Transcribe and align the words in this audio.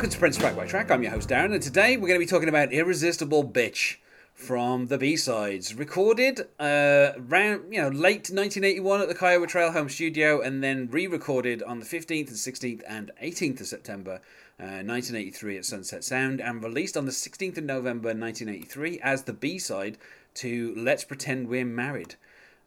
welcome 0.00 0.10
to 0.10 0.18
Prince 0.18 0.38
Track 0.38 0.56
by 0.56 0.64
Track. 0.64 0.90
I'm 0.90 1.02
your 1.02 1.12
host 1.12 1.28
Darren, 1.28 1.52
and 1.52 1.62
today 1.62 1.98
we're 1.98 2.08
going 2.08 2.18
to 2.18 2.24
be 2.24 2.30
talking 2.30 2.48
about 2.48 2.72
"Irresistible 2.72 3.44
Bitch" 3.44 3.96
from 4.32 4.86
the 4.86 4.96
B-sides, 4.96 5.74
recorded 5.74 6.40
uh, 6.58 7.12
around 7.28 7.70
you 7.70 7.82
know 7.82 7.88
late 7.88 8.30
1981 8.30 9.02
at 9.02 9.08
the 9.08 9.14
Kiowa 9.14 9.46
Trail 9.46 9.72
home 9.72 9.90
studio, 9.90 10.40
and 10.40 10.64
then 10.64 10.88
re-recorded 10.90 11.62
on 11.62 11.80
the 11.80 11.84
15th 11.84 12.28
and 12.28 12.36
16th 12.38 12.82
and 12.88 13.10
18th 13.22 13.60
of 13.60 13.66
September. 13.66 14.22
Uh, 14.58 14.80
1983 14.80 15.58
at 15.58 15.66
Sunset 15.66 16.02
Sound 16.02 16.40
and 16.40 16.64
released 16.64 16.96
on 16.96 17.04
the 17.04 17.12
16th 17.12 17.58
of 17.58 17.64
November 17.64 18.08
1983 18.08 19.00
as 19.02 19.24
the 19.24 19.34
B-side 19.34 19.98
to 20.32 20.72
Let's 20.78 21.04
Pretend 21.04 21.46
We're 21.46 21.66
Married. 21.66 22.14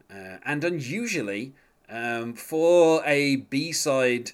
Uh, 0.08 0.36
and 0.44 0.62
unusually, 0.62 1.52
um, 1.90 2.34
for 2.34 3.02
a 3.04 3.36
B-side 3.36 4.30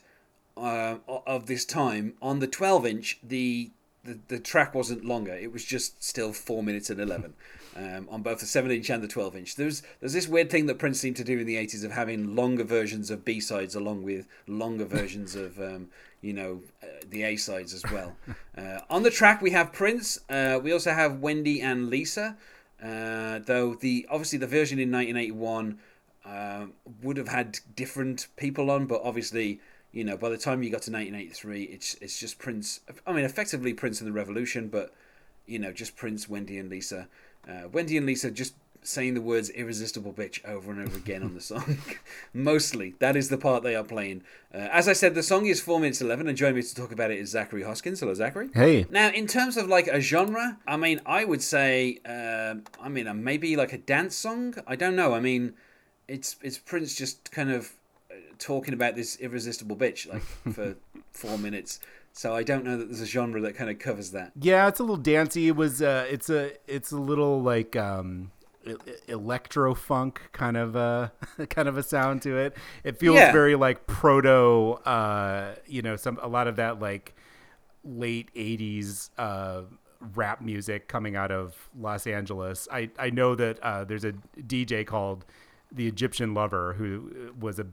uh, 0.60 0.98
of 1.26 1.46
this 1.46 1.64
time. 1.64 2.14
On 2.20 2.38
the 2.38 2.46
12 2.46 2.86
inch 2.86 3.18
the, 3.22 3.70
the 4.04 4.18
the 4.28 4.38
track 4.38 4.74
wasn't 4.74 5.04
longer. 5.04 5.34
It 5.34 5.52
was 5.52 5.64
just 5.64 6.02
still 6.02 6.32
4 6.32 6.62
minutes 6.62 6.90
and 6.90 7.00
11 7.00 7.34
um, 7.76 8.08
on 8.10 8.22
both 8.22 8.40
the 8.40 8.46
7 8.46 8.70
inch 8.70 8.90
and 8.90 9.02
the 9.02 9.08
12 9.08 9.36
inch. 9.36 9.56
There's 9.56 9.82
there's 10.00 10.12
this 10.12 10.28
weird 10.28 10.50
thing 10.50 10.66
that 10.66 10.78
Prince 10.78 11.00
seemed 11.00 11.16
to 11.16 11.24
do 11.24 11.38
in 11.38 11.46
the 11.46 11.56
80s 11.56 11.84
of 11.84 11.92
having 11.92 12.34
longer 12.34 12.64
versions 12.64 13.10
of 13.10 13.24
B-sides 13.24 13.74
along 13.74 14.02
with 14.02 14.26
longer 14.46 14.84
versions 14.84 15.34
of 15.34 15.58
um, 15.58 15.88
you 16.20 16.32
know 16.32 16.62
uh, 16.82 16.86
the 17.08 17.22
A 17.22 17.36
sides 17.36 17.74
as 17.74 17.84
well. 17.90 18.16
Uh, 18.58 18.80
on 18.90 19.04
the 19.04 19.10
track 19.10 19.40
we 19.40 19.52
have 19.52 19.72
Prince 19.72 20.18
uh, 20.28 20.60
we 20.62 20.70
also 20.70 20.92
have 20.92 21.20
Wendy 21.20 21.62
and 21.62 21.88
Lisa 21.88 22.36
uh, 22.82 23.38
though 23.38 23.74
the 23.74 24.06
obviously 24.10 24.38
the 24.38 24.46
version 24.46 24.78
in 24.78 24.90
1981 24.90 25.78
uh, 26.26 26.66
would 27.02 27.16
have 27.16 27.28
had 27.28 27.58
different 27.74 28.26
people 28.36 28.70
on 28.70 28.86
but 28.86 29.00
obviously 29.02 29.60
you 29.93 30.05
know, 30.05 30.16
by 30.16 30.29
the 30.29 30.38
time 30.38 30.63
you 30.63 30.71
got 30.71 30.83
to 30.83 30.93
1983, 30.93 31.65
it's 31.65 31.95
it's 32.01 32.19
just 32.19 32.38
Prince. 32.38 32.80
I 33.07 33.13
mean, 33.13 33.24
effectively 33.24 33.74
Prince 33.74 34.01
and 34.01 34.09
the 34.09 34.13
Revolution, 34.13 34.69
but 34.69 34.95
you 35.46 35.59
know, 35.59 35.73
just 35.73 35.96
Prince, 35.96 36.29
Wendy, 36.29 36.59
and 36.59 36.71
Lisa. 36.71 37.09
Uh, 37.49 37.69
Wendy 37.73 37.96
and 37.96 38.07
Lisa 38.07 38.30
just 38.30 38.55
saying 38.83 39.15
the 39.15 39.21
words 39.21 39.51
"irresistible 39.51 40.13
bitch" 40.13 40.45
over 40.45 40.71
and 40.71 40.80
over 40.80 40.96
again 40.96 41.24
on 41.24 41.35
the 41.35 41.41
song. 41.41 41.79
Mostly, 42.33 42.95
that 43.01 43.16
is 43.16 43.30
the 43.30 43.38
part 43.38 43.65
they 43.65 43.74
are 43.74 43.85
playing. 43.85 44.23
Uh, 44.55 44.59
as 44.59 44.87
I 44.87 44.93
said, 44.93 45.16
the 45.16 45.24
song 45.24 45.46
is 45.46 45.61
four 45.61 45.80
minutes 45.80 46.01
eleven, 46.01 46.29
and 46.29 46.37
joining 46.37 46.57
me 46.57 46.63
to 46.63 46.74
talk 46.74 46.93
about 46.93 47.11
it 47.11 47.18
is 47.18 47.30
Zachary 47.30 47.65
Hoskins. 47.65 47.99
Hello, 47.99 48.15
Zachary. 48.15 48.51
Hey. 48.55 48.87
Now, 48.91 49.11
in 49.11 49.27
terms 49.27 49.57
of 49.57 49.66
like 49.66 49.88
a 49.88 50.01
genre, 50.01 50.59
I 50.68 50.77
mean, 50.77 51.01
I 51.05 51.24
would 51.24 51.43
say, 51.43 51.99
uh, 52.07 52.55
I 52.80 52.88
mean, 52.88 53.09
uh, 53.09 53.15
maybe 53.15 53.57
like 53.57 53.73
a 53.73 53.79
dance 53.79 54.15
song. 54.15 54.55
I 54.68 54.77
don't 54.77 54.95
know. 54.95 55.15
I 55.15 55.21
mean, 55.21 55.55
it's 56.07 56.37
it's 56.43 56.59
Prince 56.59 56.95
just 56.95 57.33
kind 57.33 57.51
of 57.51 57.73
talking 58.38 58.74
about 58.74 58.96
this 58.96 59.16
irresistible 59.16 59.76
bitch 59.76 60.09
like 60.13 60.23
for 60.54 60.76
four 61.13 61.38
minutes. 61.38 61.80
So 62.13 62.35
I 62.35 62.43
don't 62.43 62.65
know 62.65 62.77
that 62.77 62.87
there's 62.87 63.01
a 63.01 63.07
genre 63.07 63.40
that 63.43 63.54
kind 63.54 63.71
of 63.71 63.79
covers 63.79 64.10
that. 64.10 64.32
Yeah, 64.41 64.67
it's 64.69 64.81
a 64.81 64.83
little 64.83 64.97
dancey. 64.97 65.49
It 65.49 65.56
was 65.56 65.81
uh, 65.81 66.06
it's 66.11 66.28
a 66.28 66.53
it's 66.67 66.91
a 66.91 66.99
little 66.99 67.41
like 67.41 67.77
um, 67.77 68.33
electro 69.09 69.75
funk 69.75 70.21
kind 70.33 70.56
of 70.56 70.77
a 70.77 71.12
kind 71.50 71.69
of 71.69 71.77
a 71.77 71.83
sound 71.83 72.22
to 72.22 72.37
it. 72.37 72.56
It 72.84 72.99
feels 72.99 73.17
yeah. 73.17 73.33
very 73.33 73.55
like 73.55 73.87
proto, 73.87 74.73
uh, 74.84 75.55
you 75.67 75.83
know, 75.83 75.97
some 75.97 76.19
a 76.21 76.28
lot 76.28 76.49
of 76.49 76.56
that 76.56 76.81
like 76.81 77.15
late 77.84 78.33
'80s 78.34 79.11
uh, 79.17 79.62
rap 80.15 80.41
music 80.41 80.89
coming 80.89 81.17
out 81.17 81.31
of 81.31 81.69
Los 81.78 82.06
Angeles. 82.06 82.69
I 82.71 82.91
I 82.99 83.11
know 83.11 83.34
that 83.34 83.61
uh, 83.61 83.84
there's 83.84 84.05
a 84.05 84.12
DJ 84.37 84.87
called 84.87 85.25
the 85.72 85.86
Egyptian 85.86 86.34
Lover, 86.34 86.75
who 86.75 87.32
was 87.38 87.58
a 87.58 87.66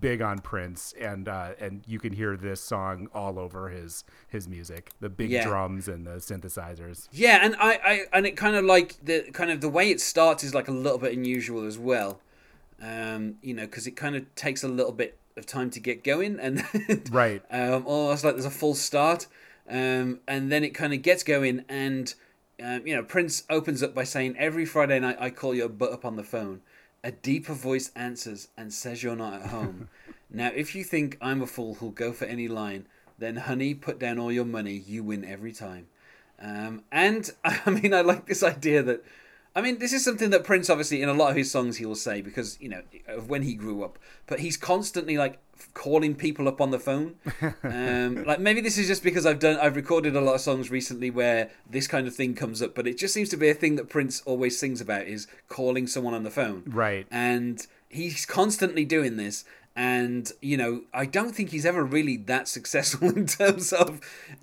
big 0.00 0.22
on 0.22 0.38
Prince, 0.38 0.94
and 0.98 1.28
uh, 1.28 1.50
and 1.60 1.82
you 1.86 1.98
can 1.98 2.12
hear 2.12 2.36
this 2.36 2.60
song 2.60 3.08
all 3.14 3.38
over 3.38 3.68
his 3.68 4.04
his 4.28 4.48
music, 4.48 4.90
the 5.00 5.08
big 5.08 5.30
yeah. 5.30 5.44
drums 5.44 5.88
and 5.88 6.06
the 6.06 6.12
synthesizers. 6.12 7.08
Yeah, 7.12 7.40
and 7.42 7.54
I, 7.58 7.80
I 7.84 8.00
and 8.12 8.26
it 8.26 8.36
kind 8.36 8.56
of 8.56 8.64
like 8.64 8.96
the 9.04 9.22
kind 9.32 9.50
of 9.50 9.60
the 9.60 9.68
way 9.68 9.90
it 9.90 10.00
starts 10.00 10.42
is 10.42 10.54
like 10.54 10.68
a 10.68 10.72
little 10.72 10.98
bit 10.98 11.12
unusual 11.12 11.64
as 11.66 11.78
well, 11.78 12.20
um, 12.80 13.36
you 13.42 13.54
know, 13.54 13.66
because 13.66 13.86
it 13.86 13.92
kind 13.92 14.16
of 14.16 14.34
takes 14.34 14.64
a 14.64 14.68
little 14.68 14.92
bit 14.92 15.18
of 15.36 15.44
time 15.44 15.70
to 15.70 15.80
get 15.80 16.04
going, 16.04 16.38
and 16.40 16.64
right, 17.10 17.42
um, 17.50 17.86
almost 17.86 18.24
like 18.24 18.34
there's 18.34 18.46
a 18.46 18.50
full 18.50 18.74
start, 18.74 19.26
um, 19.68 20.20
and 20.26 20.50
then 20.50 20.64
it 20.64 20.70
kind 20.70 20.94
of 20.94 21.02
gets 21.02 21.22
going, 21.22 21.64
and 21.68 22.14
um, 22.62 22.86
you 22.86 22.94
know, 22.94 23.02
Prince 23.02 23.44
opens 23.50 23.82
up 23.82 23.94
by 23.94 24.04
saying, 24.04 24.36
"Every 24.38 24.64
Friday 24.64 24.98
night 25.00 25.16
I 25.20 25.30
call 25.30 25.54
your 25.54 25.68
butt 25.68 25.92
up 25.92 26.04
on 26.06 26.16
the 26.16 26.24
phone." 26.24 26.62
A 27.04 27.10
deeper 27.10 27.54
voice 27.54 27.90
answers 27.96 28.48
and 28.56 28.72
says 28.72 29.02
you're 29.02 29.16
not 29.16 29.34
at 29.34 29.48
home. 29.48 29.88
now, 30.30 30.50
if 30.54 30.74
you 30.74 30.84
think 30.84 31.18
I'm 31.20 31.42
a 31.42 31.46
fool 31.46 31.74
who'll 31.74 31.90
go 31.90 32.12
for 32.12 32.26
any 32.26 32.48
line, 32.48 32.86
then 33.18 33.36
honey, 33.36 33.74
put 33.74 33.98
down 33.98 34.18
all 34.18 34.30
your 34.32 34.44
money. 34.44 34.82
You 34.86 35.02
win 35.02 35.24
every 35.24 35.52
time. 35.52 35.88
Um, 36.40 36.84
and 36.90 37.30
I 37.44 37.70
mean, 37.70 37.92
I 37.94 38.02
like 38.02 38.26
this 38.26 38.42
idea 38.42 38.82
that 38.82 39.04
I 39.54 39.60
mean, 39.60 39.78
this 39.78 39.92
is 39.92 40.04
something 40.04 40.30
that 40.30 40.44
Prince, 40.44 40.70
obviously, 40.70 41.02
in 41.02 41.08
a 41.08 41.14
lot 41.14 41.30
of 41.30 41.36
his 41.36 41.50
songs, 41.50 41.76
he 41.76 41.84
will 41.84 41.94
say 41.94 42.22
because 42.22 42.58
you 42.60 42.68
know 42.68 42.82
of 43.08 43.28
when 43.28 43.42
he 43.42 43.54
grew 43.54 43.84
up. 43.84 43.98
But 44.26 44.40
he's 44.40 44.56
constantly 44.56 45.18
like 45.18 45.38
calling 45.74 46.14
people 46.14 46.48
up 46.48 46.60
on 46.60 46.70
the 46.70 46.78
phone. 46.78 47.16
Um, 47.64 48.24
like 48.24 48.40
maybe 48.40 48.60
this 48.60 48.76
is 48.76 48.86
just 48.86 49.02
because 49.02 49.24
I've 49.24 49.38
done, 49.38 49.56
I've 49.58 49.76
recorded 49.76 50.14
a 50.14 50.20
lot 50.20 50.34
of 50.34 50.40
songs 50.40 50.70
recently 50.70 51.10
where 51.10 51.50
this 51.68 51.86
kind 51.86 52.06
of 52.06 52.14
thing 52.14 52.34
comes 52.34 52.60
up. 52.60 52.74
But 52.74 52.86
it 52.86 52.98
just 52.98 53.14
seems 53.14 53.28
to 53.30 53.36
be 53.36 53.48
a 53.48 53.54
thing 53.54 53.76
that 53.76 53.88
Prince 53.88 54.22
always 54.24 54.58
sings 54.58 54.80
about 54.80 55.06
is 55.06 55.26
calling 55.48 55.86
someone 55.86 56.14
on 56.14 56.22
the 56.22 56.30
phone. 56.30 56.64
Right. 56.66 57.06
And 57.10 57.66
he's 57.88 58.26
constantly 58.26 58.84
doing 58.84 59.16
this 59.16 59.44
and 59.74 60.32
you 60.42 60.56
know 60.56 60.82
I 60.92 61.06
don't 61.06 61.34
think 61.34 61.50
he's 61.50 61.64
ever 61.64 61.82
really 61.82 62.16
that 62.18 62.46
successful 62.46 63.08
in 63.16 63.26
terms 63.26 63.72
of 63.72 64.00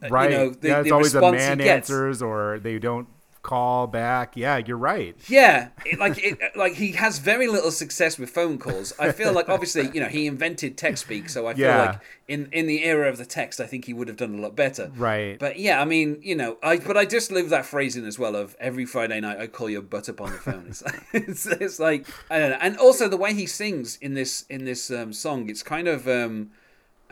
right. 0.10 0.32
You 0.32 0.38
know, 0.38 0.50
the, 0.52 0.68
yeah, 0.68 0.80
it's 0.80 0.90
the 0.90 0.94
always 0.94 1.16
a 1.16 1.22
man 1.22 1.62
answers 1.62 2.22
or 2.22 2.60
they 2.60 2.80
don't 2.80 3.08
call 3.50 3.88
back. 3.88 4.38
Yeah, 4.38 4.58
you're 4.58 4.78
right. 4.78 5.16
Yeah, 5.28 5.70
it, 5.84 5.98
like 5.98 6.24
it, 6.24 6.38
like 6.56 6.76
he 6.76 6.92
has 6.92 7.18
very 7.18 7.48
little 7.48 7.72
success 7.72 8.20
with 8.20 8.30
phone 8.30 8.60
calls. 8.60 8.94
I 9.00 9.12
feel 9.12 9.34
like 9.34 9.50
obviously 9.50 9.90
you 9.92 10.00
know 10.00 10.08
he 10.08 10.28
invented 10.28 10.78
text 10.78 11.04
speak, 11.06 11.30
so 11.30 11.48
I 11.48 11.56
feel 11.56 11.66
yeah. 11.66 11.82
like 11.84 12.00
in 12.28 12.50
in 12.52 12.68
the 12.68 12.84
era 12.84 13.10
of 13.10 13.18
the 13.18 13.26
text, 13.26 13.60
I 13.60 13.66
think 13.66 13.86
he 13.86 13.94
would 13.94 14.08
have 14.08 14.18
done 14.18 14.36
a 14.38 14.42
lot 14.42 14.56
better. 14.56 14.92
Right. 14.96 15.40
But 15.40 15.58
yeah, 15.58 15.82
I 15.82 15.86
mean 15.86 16.20
you 16.22 16.36
know 16.36 16.58
I 16.62 16.78
but 16.78 16.96
I 16.96 17.06
just 17.06 17.32
live 17.32 17.50
that 17.50 17.66
phrasing 17.66 18.06
as 18.06 18.20
well 18.20 18.36
of 18.36 18.56
every 18.60 18.86
Friday 18.86 19.20
night 19.20 19.40
I 19.40 19.48
call 19.48 19.68
your 19.68 19.82
butt 19.82 20.10
up 20.10 20.22
on 20.22 20.32
the 20.32 20.38
phone. 20.38 20.66
It's 20.70 20.84
like, 20.84 21.02
it's, 21.14 21.46
it's 21.48 21.80
like 21.80 22.06
I 22.30 22.38
don't 22.38 22.52
know, 22.52 22.58
and 22.62 22.78
also 22.78 23.08
the 23.08 23.18
way 23.18 23.34
he 23.34 23.48
sings 23.48 23.98
in 23.98 24.14
this 24.14 24.46
in 24.50 24.66
this 24.66 24.92
um, 24.92 25.12
song, 25.12 25.50
it's 25.50 25.64
kind 25.64 25.88
of. 25.88 26.08
Um, 26.08 26.52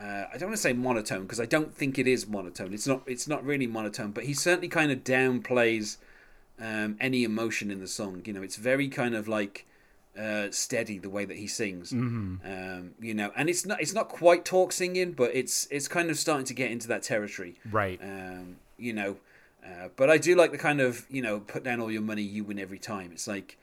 uh, 0.00 0.26
I 0.32 0.38
don't 0.38 0.50
want 0.50 0.58
to 0.58 0.62
say 0.62 0.72
monotone 0.72 1.22
because 1.22 1.40
I 1.40 1.44
don't 1.44 1.74
think 1.74 1.98
it 1.98 2.06
is 2.06 2.28
monotone. 2.28 2.72
It's 2.72 2.86
not. 2.86 3.02
It's 3.06 3.26
not 3.26 3.44
really 3.44 3.66
monotone, 3.66 4.12
but 4.12 4.22
he 4.22 4.32
certainly 4.32 4.68
kind 4.68 4.92
of 4.92 5.02
downplays 5.02 5.96
um, 6.60 6.96
any 7.00 7.24
emotion 7.24 7.70
in 7.70 7.80
the 7.80 7.86
song. 7.86 8.22
You 8.24 8.32
know, 8.32 8.42
it's 8.42 8.56
very 8.56 8.88
kind 8.88 9.14
of 9.14 9.28
like 9.28 9.66
uh, 10.18 10.48
steady 10.50 10.98
the 10.98 11.10
way 11.10 11.24
that 11.24 11.36
he 11.36 11.46
sings. 11.46 11.92
Mm-hmm. 11.92 12.36
Um, 12.44 12.90
you 13.00 13.14
know, 13.14 13.32
and 13.36 13.48
it's 13.48 13.64
not 13.64 13.80
it's 13.80 13.94
not 13.94 14.08
quite 14.08 14.44
talk 14.44 14.72
singing, 14.72 15.12
but 15.12 15.30
it's 15.34 15.66
it's 15.70 15.88
kind 15.88 16.10
of 16.10 16.18
starting 16.18 16.46
to 16.46 16.54
get 16.54 16.70
into 16.70 16.88
that 16.88 17.02
territory. 17.02 17.56
Right. 17.70 18.00
Um, 18.02 18.56
you 18.76 18.92
know, 18.92 19.16
uh, 19.64 19.88
but 19.96 20.10
I 20.10 20.18
do 20.18 20.34
like 20.34 20.52
the 20.52 20.58
kind 20.58 20.80
of 20.80 21.06
you 21.10 21.22
know 21.22 21.40
put 21.40 21.64
down 21.64 21.80
all 21.80 21.90
your 21.90 22.02
money, 22.02 22.22
you 22.22 22.44
win 22.44 22.58
every 22.58 22.78
time. 22.78 23.10
It's 23.12 23.28
like 23.28 23.58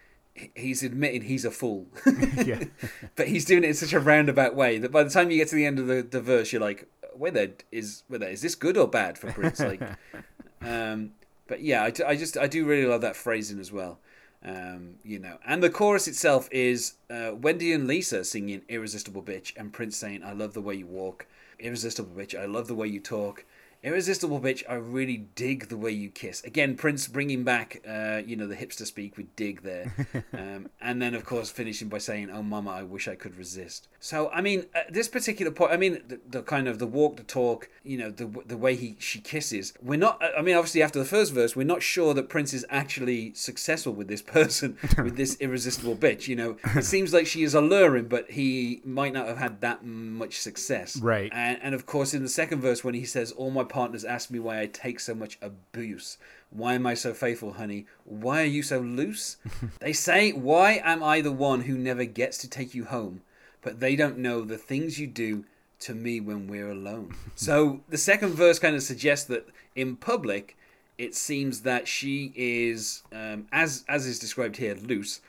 he's 0.53 0.83
admitting 0.83 1.23
he's 1.23 1.45
a 1.45 1.51
fool. 1.51 1.87
But 3.15 3.29
he's 3.29 3.45
doing 3.45 3.63
it 3.63 3.67
in 3.67 3.73
such 3.73 3.93
a 3.93 3.99
roundabout 3.99 4.55
way 4.55 4.77
that 4.77 4.91
by 4.91 5.03
the 5.03 5.09
time 5.09 5.31
you 5.31 5.37
get 5.37 5.47
to 5.49 5.55
the 5.55 5.65
end 5.65 5.79
of 5.79 5.87
the, 5.87 6.01
the 6.01 6.19
verse, 6.19 6.51
you're 6.51 6.61
like, 6.61 6.87
whether 7.13 7.51
is 7.71 8.03
whether 8.07 8.27
is 8.27 8.41
this 8.41 8.55
good 8.55 8.77
or 8.77 8.87
bad 8.87 9.17
for 9.17 9.31
Prince? 9.31 9.59
Like, 9.59 9.81
um, 10.61 11.11
but 11.47 11.61
yeah, 11.61 11.83
I, 11.83 11.91
I 12.05 12.15
just 12.15 12.37
I 12.37 12.47
do 12.47 12.65
really 12.65 12.85
love 12.85 13.01
that 13.01 13.15
phrasing 13.15 13.59
as 13.59 13.71
well. 13.71 13.99
Um, 14.43 14.95
you 15.03 15.17
know, 15.17 15.39
and 15.45 15.63
the 15.63 15.69
chorus 15.69 16.07
itself 16.07 16.47
is 16.51 16.93
uh, 17.09 17.31
Wendy 17.33 17.73
and 17.73 17.87
Lisa 17.87 18.23
singing 18.23 18.61
"Irresistible 18.69 19.23
Bitch" 19.23 19.53
and 19.57 19.73
Prince 19.73 19.97
saying, 19.97 20.23
"I 20.23 20.33
love 20.33 20.53
the 20.53 20.61
way 20.61 20.75
you 20.75 20.85
walk, 20.85 21.25
irresistible 21.59 22.11
bitch. 22.15 22.39
I 22.39 22.45
love 22.45 22.67
the 22.67 22.75
way 22.75 22.87
you 22.87 22.99
talk." 22.99 23.45
Irresistible 23.85 24.39
bitch, 24.41 24.63
I 24.67 24.73
really 24.73 25.27
dig 25.35 25.69
the 25.69 25.77
way 25.77 25.91
you 25.91 26.09
kiss. 26.09 26.43
Again, 26.43 26.75
Prince 26.75 27.07
bringing 27.07 27.43
back, 27.43 27.83
uh, 27.87 28.23
you 28.25 28.35
know, 28.35 28.47
the 28.47 28.55
hipster 28.55 28.83
speak 28.83 29.15
with 29.15 29.33
dig 29.35 29.61
there. 29.61 29.93
Um, 30.33 30.69
and 30.81 31.01
then, 31.01 31.13
of 31.13 31.25
course, 31.25 31.49
finishing 31.49 31.87
by 31.87 31.97
saying, 31.97 32.29
oh, 32.29 32.43
mama, 32.43 32.71
I 32.71 32.83
wish 32.83 33.07
I 33.07 33.15
could 33.15 33.37
resist. 33.37 33.87
So, 33.99 34.29
I 34.31 34.41
mean, 34.41 34.65
at 34.73 34.91
this 34.91 35.07
particular 35.07 35.51
point, 35.51 35.71
I 35.71 35.77
mean, 35.77 36.01
the, 36.07 36.19
the, 36.27 36.41
kind 36.41 36.67
of 36.67 36.79
the 36.79 36.87
walk, 36.87 37.15
the 37.17 37.23
talk, 37.23 37.69
you 37.83 37.97
know, 37.97 38.09
the, 38.09 38.25
the 38.45 38.57
way 38.57 38.75
he 38.75 38.97
she 38.99 39.19
kisses, 39.19 39.73
we're 39.81 39.97
not, 39.97 40.21
I 40.37 40.41
mean, 40.41 40.55
obviously, 40.55 40.81
after 40.81 40.99
the 40.99 41.05
first 41.05 41.33
verse, 41.33 41.55
we're 41.55 41.63
not 41.63 41.81
sure 41.81 42.13
that 42.13 42.27
Prince 42.27 42.53
is 42.53 42.65
actually 42.69 43.33
successful 43.33 43.93
with 43.93 44.07
this 44.07 44.21
person, 44.37 44.77
with 44.97 45.15
this 45.15 45.37
irresistible 45.39 45.95
bitch. 45.95 46.27
You 46.27 46.35
know, 46.35 46.57
it 46.75 46.85
seems 46.85 47.13
like 47.13 47.27
she 47.27 47.43
is 47.43 47.53
alluring, 47.53 48.07
but 48.07 48.31
he 48.31 48.81
might 48.83 49.13
not 49.13 49.27
have 49.27 49.37
had 49.37 49.61
that 49.61 49.85
much 49.85 50.39
success. 50.39 50.97
Right. 50.97 51.31
And, 51.33 51.59
and 51.61 51.75
of 51.75 51.85
course, 51.85 52.13
in 52.13 52.23
the 52.23 52.29
second 52.29 52.61
verse, 52.61 52.83
when 52.83 52.93
he 52.93 53.05
says, 53.05 53.31
all 53.31 53.51
my 53.51 53.63
partners 53.75 54.05
ask 54.05 54.31
me 54.31 54.39
why 54.39 54.61
I 54.61 54.67
take 54.67 55.01
so 55.01 55.13
much 55.13 55.37
abuse. 55.41 56.17
Why 56.49 56.75
am 56.75 56.87
I 56.87 56.93
so 56.93 57.13
faithful, 57.13 57.55
honey? 57.55 57.87
Why 58.05 58.41
are 58.43 58.53
you 58.57 58.63
so 58.63 58.79
loose? 58.79 59.35
they 59.79 59.91
say, 59.91 60.31
Why 60.31 60.81
am 60.81 61.03
I 61.03 61.19
the 61.19 61.33
one 61.33 61.63
who 61.63 61.77
never 61.77 62.05
gets 62.05 62.37
to 62.37 62.49
take 62.49 62.73
you 62.73 62.85
home? 62.85 63.21
But 63.61 63.81
they 63.81 63.97
don't 63.97 64.17
know 64.19 64.45
the 64.45 64.57
things 64.57 64.97
you 64.97 65.07
do 65.07 65.43
to 65.79 65.93
me 65.93 66.21
when 66.21 66.47
we're 66.47 66.71
alone. 66.71 67.15
so 67.35 67.81
the 67.89 67.97
second 67.97 68.29
verse 68.29 68.59
kind 68.59 68.77
of 68.77 68.81
suggests 68.81 69.25
that 69.25 69.45
in 69.75 69.97
public, 69.97 70.55
it 70.97 71.13
seems 71.13 71.63
that 71.63 71.85
she 71.85 72.31
is, 72.33 73.03
um, 73.11 73.45
as 73.51 73.83
as 73.89 74.05
is 74.05 74.19
described 74.19 74.55
here, 74.55 74.75
loose. 74.75 75.19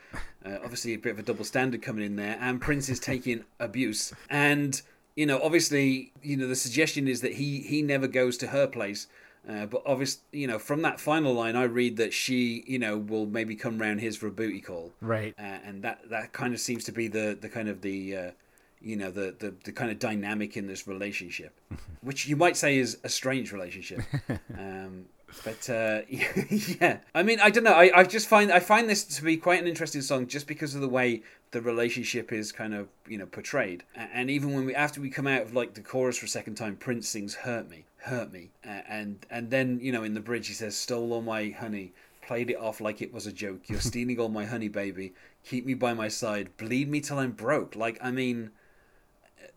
Uh, 0.45 0.59
obviously, 0.63 0.93
a 0.93 0.97
bit 0.97 1.11
of 1.11 1.19
a 1.19 1.23
double 1.23 1.43
standard 1.43 1.81
coming 1.81 2.05
in 2.05 2.15
there, 2.15 2.37
and 2.39 2.61
Prince 2.61 2.87
is 2.87 3.01
taking 3.01 3.43
abuse. 3.59 4.13
And 4.29 4.81
you 5.17 5.25
know, 5.25 5.41
obviously, 5.41 6.13
you 6.21 6.37
know, 6.37 6.47
the 6.47 6.55
suggestion 6.55 7.07
is 7.07 7.21
that 7.21 7.33
he 7.33 7.59
he 7.59 7.81
never 7.81 8.07
goes 8.07 8.37
to 8.37 8.47
her 8.47 8.67
place. 8.67 9.07
Uh, 9.49 9.65
but 9.65 9.81
obviously, 9.85 10.21
you 10.31 10.45
know, 10.45 10.59
from 10.59 10.81
that 10.83 10.99
final 10.99 11.33
line, 11.33 11.55
I 11.55 11.63
read 11.63 11.97
that 11.97 12.13
she, 12.13 12.63
you 12.67 12.77
know, 12.77 12.97
will 12.97 13.25
maybe 13.25 13.55
come 13.55 13.79
round 13.79 13.99
his 13.99 14.15
for 14.15 14.27
a 14.27 14.31
booty 14.31 14.61
call, 14.61 14.93
right? 15.01 15.33
Uh, 15.39 15.59
and 15.65 15.81
that 15.81 16.09
that 16.09 16.33
kind 16.33 16.53
of 16.53 16.59
seems 16.59 16.83
to 16.83 16.91
be 16.91 17.07
the 17.07 17.35
the 17.39 17.49
kind 17.49 17.67
of 17.67 17.81
the 17.81 18.15
uh, 18.15 18.31
you 18.79 18.95
know 18.95 19.09
the, 19.09 19.35
the 19.39 19.55
the 19.63 19.71
kind 19.71 19.89
of 19.89 19.97
dynamic 19.97 20.55
in 20.55 20.67
this 20.67 20.87
relationship, 20.87 21.59
which 22.01 22.27
you 22.27 22.35
might 22.35 22.55
say 22.55 22.77
is 22.77 22.99
a 23.03 23.09
strange 23.09 23.51
relationship. 23.51 24.01
Um, 24.57 25.05
but 25.43 25.69
uh, 25.69 26.01
yeah, 26.09 26.99
I 27.13 27.21
mean, 27.21 27.39
I 27.39 27.49
don't 27.49 27.63
know. 27.63 27.73
I, 27.73 27.99
I 27.99 28.03
just 28.05 28.27
find 28.27 28.51
I 28.51 28.59
find 28.59 28.89
this 28.89 29.03
to 29.03 29.23
be 29.23 29.37
quite 29.37 29.61
an 29.61 29.67
interesting 29.67 30.01
song 30.01 30.27
just 30.27 30.47
because 30.47 30.73
of 30.73 30.81
the 30.81 30.87
way 30.87 31.21
the 31.51 31.61
relationship 31.61 32.31
is 32.31 32.51
kind 32.51 32.73
of 32.73 32.87
you 33.07 33.17
know 33.17 33.25
portrayed. 33.25 33.83
And 33.95 34.29
even 34.29 34.53
when 34.53 34.65
we 34.65 34.75
after 34.75 35.01
we 35.01 35.09
come 35.09 35.27
out 35.27 35.43
of 35.43 35.53
like 35.53 35.73
the 35.73 35.81
chorus 35.81 36.17
for 36.17 36.25
a 36.25 36.29
second 36.29 36.55
time, 36.55 36.75
Prince 36.75 37.07
sings 37.07 37.35
"Hurt 37.35 37.69
Me, 37.69 37.85
Hurt 37.97 38.31
Me," 38.31 38.49
and 38.63 39.25
and 39.29 39.49
then 39.49 39.79
you 39.81 39.91
know 39.91 40.03
in 40.03 40.13
the 40.13 40.19
bridge 40.19 40.47
he 40.47 40.53
says, 40.53 40.75
"Stole 40.75 41.13
all 41.13 41.21
my 41.21 41.49
honey." 41.49 41.93
Played 42.21 42.49
it 42.49 42.57
off 42.57 42.81
like 42.81 43.01
it 43.01 43.13
was 43.13 43.25
a 43.25 43.31
joke. 43.31 43.69
You're 43.69 43.79
stealing 43.79 44.19
all 44.19 44.27
my 44.27 44.43
honey, 44.43 44.67
baby. 44.67 45.13
Keep 45.45 45.65
me 45.65 45.73
by 45.73 45.93
my 45.93 46.09
side. 46.09 46.49
Bleed 46.57 46.89
me 46.89 46.99
till 46.99 47.19
I'm 47.19 47.31
broke. 47.31 47.73
Like, 47.73 47.97
I 48.01 48.11
mean, 48.11 48.51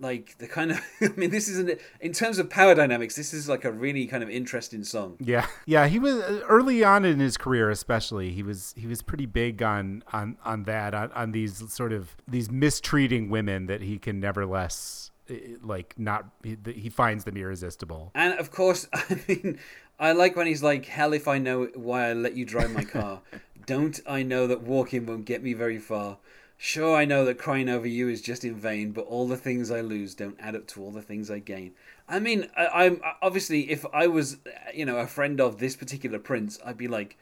like 0.00 0.36
the 0.38 0.46
kind 0.46 0.70
of 0.70 0.80
i 1.00 1.08
mean 1.16 1.30
this 1.30 1.48
isn't 1.48 1.78
in 2.00 2.12
terms 2.12 2.38
of 2.38 2.48
power 2.48 2.74
dynamics 2.74 3.16
this 3.16 3.32
is 3.32 3.48
like 3.48 3.64
a 3.64 3.70
really 3.70 4.06
kind 4.06 4.22
of 4.22 4.30
interesting 4.30 4.82
song. 4.82 5.16
Yeah. 5.20 5.46
Yeah 5.66 5.86
he 5.86 5.98
was 5.98 6.22
early 6.48 6.82
on 6.82 7.04
in 7.04 7.20
his 7.20 7.36
career 7.36 7.70
especially 7.70 8.30
he 8.32 8.42
was 8.42 8.74
he 8.76 8.86
was 8.86 9.02
pretty 9.02 9.26
big 9.26 9.62
on 9.62 10.02
on 10.12 10.36
on 10.44 10.64
that 10.64 10.94
on, 10.94 11.12
on 11.12 11.32
these 11.32 11.72
sort 11.72 11.92
of 11.92 12.16
these 12.26 12.50
mistreating 12.50 13.28
women 13.30 13.66
that 13.66 13.82
he 13.82 13.98
can 13.98 14.20
nevertheless 14.20 15.10
eh, 15.28 15.56
like 15.62 15.94
not 15.98 16.26
he, 16.42 16.56
he 16.74 16.88
finds 16.88 17.24
them 17.24 17.36
irresistible. 17.36 18.10
And 18.14 18.38
of 18.38 18.50
course 18.50 18.88
i 18.92 19.20
mean 19.28 19.58
i 19.98 20.12
like 20.12 20.34
when 20.36 20.46
he's 20.46 20.62
like 20.62 20.86
hell 20.86 21.12
if 21.12 21.28
i 21.28 21.38
know 21.38 21.68
why 21.74 22.08
i 22.08 22.12
let 22.12 22.34
you 22.34 22.44
drive 22.44 22.72
my 22.72 22.84
car. 22.84 23.20
Don't 23.66 24.00
i 24.06 24.22
know 24.22 24.46
that 24.46 24.62
walking 24.62 25.06
won't 25.06 25.26
get 25.26 25.42
me 25.42 25.52
very 25.52 25.78
far 25.78 26.18
Sure, 26.62 26.94
I 26.94 27.06
know 27.06 27.24
that 27.24 27.38
crying 27.38 27.70
over 27.70 27.88
you 27.88 28.10
is 28.10 28.20
just 28.20 28.44
in 28.44 28.54
vain, 28.54 28.92
but 28.92 29.06
all 29.06 29.26
the 29.26 29.38
things 29.38 29.70
I 29.70 29.80
lose 29.80 30.14
don't 30.14 30.36
add 30.38 30.54
up 30.54 30.66
to 30.66 30.82
all 30.82 30.90
the 30.90 31.00
things 31.00 31.30
I 31.30 31.38
gain. 31.38 31.72
I 32.06 32.20
mean, 32.20 32.50
I, 32.54 32.84
am 32.84 33.00
obviously 33.22 33.70
if 33.70 33.86
I 33.94 34.08
was, 34.08 34.36
you 34.74 34.84
know, 34.84 34.98
a 34.98 35.06
friend 35.06 35.40
of 35.40 35.58
this 35.58 35.74
particular 35.74 36.18
prince, 36.18 36.58
I'd 36.62 36.76
be 36.76 36.86
like, 36.86 37.16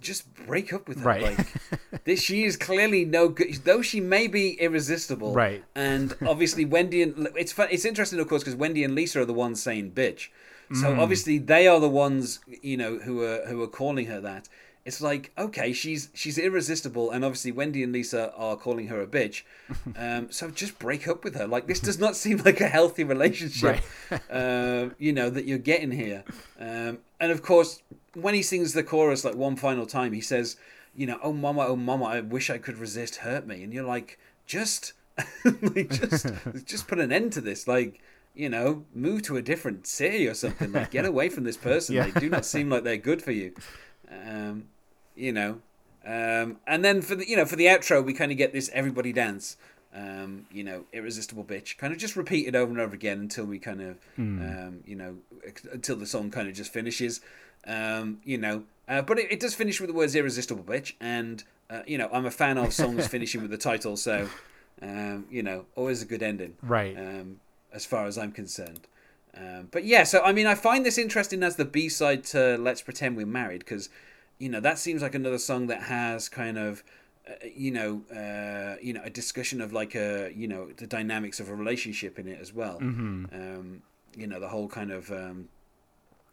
just 0.00 0.34
break 0.46 0.72
up 0.72 0.88
with 0.88 1.00
her. 1.00 1.04
Right. 1.04 1.36
Like, 1.36 1.46
this, 2.04 2.22
she 2.22 2.44
is 2.44 2.56
clearly 2.56 3.04
no 3.04 3.28
good. 3.28 3.54
Though 3.64 3.82
she 3.82 4.00
may 4.00 4.28
be 4.28 4.52
irresistible. 4.54 5.34
Right. 5.34 5.62
And 5.74 6.16
obviously, 6.26 6.64
Wendy 6.64 7.02
and 7.02 7.28
it's 7.36 7.52
fun, 7.52 7.68
it's 7.70 7.84
interesting, 7.84 8.18
of 8.18 8.28
course, 8.28 8.42
because 8.42 8.56
Wendy 8.56 8.82
and 8.82 8.94
Lisa 8.94 9.20
are 9.20 9.26
the 9.26 9.34
ones 9.34 9.62
saying 9.62 9.90
bitch. 9.90 10.28
So 10.72 10.86
mm. 10.86 10.98
obviously, 10.98 11.36
they 11.36 11.68
are 11.68 11.80
the 11.80 11.90
ones, 11.90 12.40
you 12.62 12.78
know, 12.78 12.96
who 12.96 13.22
are 13.22 13.44
who 13.44 13.62
are 13.62 13.68
calling 13.68 14.06
her 14.06 14.22
that 14.22 14.48
it's 14.84 15.00
like 15.00 15.32
okay 15.38 15.72
she's 15.72 16.10
she's 16.12 16.36
irresistible 16.36 17.10
and 17.10 17.24
obviously 17.24 17.50
wendy 17.50 17.82
and 17.82 17.92
lisa 17.92 18.32
are 18.34 18.56
calling 18.56 18.88
her 18.88 19.00
a 19.00 19.06
bitch. 19.06 19.42
Um, 19.96 20.30
so 20.30 20.50
just 20.50 20.78
break 20.78 21.06
up 21.06 21.24
with 21.24 21.36
her. 21.36 21.46
Like 21.46 21.66
this 21.66 21.78
does 21.78 21.98
not 21.98 22.16
seem 22.16 22.38
like 22.38 22.60
a 22.60 22.68
healthy 22.68 23.04
relationship 23.04 23.80
right. 24.10 24.20
uh, 24.30 24.90
you 24.98 25.12
know 25.12 25.30
that 25.30 25.44
you're 25.44 25.58
getting 25.58 25.92
here. 25.92 26.24
Um, 26.58 26.98
and 27.20 27.30
of 27.30 27.42
course 27.42 27.82
when 28.14 28.34
he 28.34 28.42
sings 28.42 28.72
the 28.72 28.82
chorus 28.82 29.24
like 29.24 29.34
one 29.34 29.56
final 29.56 29.86
time 29.86 30.12
he 30.12 30.20
says 30.20 30.56
you 30.94 31.06
know 31.06 31.18
oh 31.22 31.32
mama 31.32 31.66
oh 31.66 31.76
mama 31.76 32.04
i 32.04 32.20
wish 32.20 32.50
i 32.50 32.58
could 32.58 32.76
resist 32.76 33.16
hurt 33.16 33.46
me. 33.46 33.62
And 33.62 33.72
you're 33.72 33.84
like 33.84 34.18
just 34.46 34.92
like 35.44 35.90
just 35.90 36.26
just 36.64 36.88
put 36.88 36.98
an 36.98 37.12
end 37.12 37.32
to 37.34 37.40
this. 37.40 37.68
Like 37.68 38.00
you 38.34 38.48
know 38.48 38.84
move 38.94 39.22
to 39.22 39.36
a 39.36 39.42
different 39.42 39.86
city 39.86 40.26
or 40.26 40.34
something. 40.34 40.72
Like 40.72 40.90
get 40.90 41.04
away 41.04 41.28
from 41.28 41.44
this 41.44 41.56
person. 41.56 41.94
Yeah. 41.94 42.06
they 42.06 42.20
do 42.20 42.28
not 42.28 42.44
seem 42.44 42.68
like 42.68 42.84
they're 42.84 42.96
good 42.96 43.22
for 43.22 43.32
you. 43.32 43.54
Um, 44.10 44.64
you 45.14 45.32
know. 45.32 45.60
Um, 46.06 46.58
and 46.66 46.84
then 46.84 47.00
for 47.00 47.14
the 47.14 47.28
you 47.28 47.36
know 47.36 47.44
for 47.44 47.56
the 47.56 47.66
outro, 47.66 48.04
we 48.04 48.12
kind 48.12 48.30
of 48.30 48.38
get 48.38 48.52
this 48.52 48.70
everybody 48.72 49.12
dance. 49.12 49.56
Um, 49.94 50.46
you 50.50 50.64
know, 50.64 50.86
irresistible 50.92 51.44
bitch, 51.44 51.78
kind 51.78 51.92
of 51.92 52.00
just 52.00 52.16
repeated 52.16 52.56
over 52.56 52.70
and 52.70 52.80
over 52.80 52.96
again 52.96 53.20
until 53.20 53.44
we 53.44 53.60
kind 53.60 53.80
of, 53.80 53.96
mm. 54.18 54.66
um, 54.66 54.80
you 54.84 54.96
know, 54.96 55.18
until 55.70 55.94
the 55.94 56.04
song 56.04 56.32
kind 56.32 56.48
of 56.48 56.54
just 56.54 56.72
finishes. 56.72 57.20
Um, 57.64 58.18
you 58.24 58.36
know, 58.36 58.64
uh, 58.88 59.02
but 59.02 59.20
it, 59.20 59.30
it, 59.30 59.40
does 59.40 59.54
finish 59.54 59.80
with 59.80 59.88
the 59.88 59.94
words 59.94 60.16
irresistible 60.16 60.64
bitch, 60.64 60.94
and 61.00 61.44
uh, 61.70 61.82
you 61.86 61.96
know, 61.96 62.08
I'm 62.12 62.26
a 62.26 62.30
fan 62.30 62.58
of 62.58 62.72
songs 62.72 63.06
finishing 63.14 63.40
with 63.40 63.52
the 63.52 63.56
title, 63.56 63.96
so 63.96 64.28
um, 64.82 65.26
you 65.30 65.42
know, 65.42 65.64
always 65.76 66.02
a 66.02 66.06
good 66.06 66.22
ending, 66.22 66.56
right? 66.62 66.96
Um, 66.98 67.40
as 67.72 67.86
far 67.86 68.06
as 68.06 68.18
I'm 68.18 68.32
concerned. 68.32 68.86
Um, 69.36 69.68
but 69.70 69.84
yeah, 69.84 70.04
so 70.04 70.22
I 70.22 70.32
mean, 70.32 70.46
I 70.46 70.54
find 70.54 70.84
this 70.84 70.98
interesting 70.98 71.42
as 71.42 71.56
the 71.56 71.64
B 71.64 71.88
side 71.88 72.24
to 72.24 72.56
"Let's 72.58 72.82
Pretend 72.82 73.16
We're 73.16 73.26
Married" 73.26 73.60
because 73.60 73.88
you 74.38 74.48
know 74.48 74.60
that 74.60 74.78
seems 74.78 75.02
like 75.02 75.14
another 75.14 75.38
song 75.38 75.66
that 75.68 75.82
has 75.82 76.28
kind 76.28 76.58
of 76.58 76.82
uh, 77.28 77.32
you 77.54 77.70
know 77.70 78.02
uh, 78.14 78.76
you 78.82 78.92
know 78.92 79.02
a 79.04 79.10
discussion 79.10 79.60
of 79.60 79.72
like 79.72 79.94
a 79.94 80.32
you 80.34 80.48
know 80.48 80.68
the 80.76 80.86
dynamics 80.86 81.40
of 81.40 81.48
a 81.48 81.54
relationship 81.54 82.18
in 82.18 82.28
it 82.28 82.38
as 82.40 82.52
well 82.52 82.78
mm-hmm. 82.80 83.24
um, 83.32 83.82
you 84.16 84.26
know 84.26 84.40
the 84.40 84.48
whole 84.48 84.68
kind 84.68 84.90
of 84.90 85.10
um, 85.10 85.48